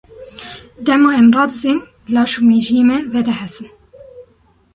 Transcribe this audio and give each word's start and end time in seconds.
Dema 0.85 1.11
em 1.19 1.27
radizên 1.35 1.77
laş 2.15 2.31
û 2.39 2.41
mejiyê 2.49 2.83
me 2.89 2.97
vedihesin. 3.13 3.67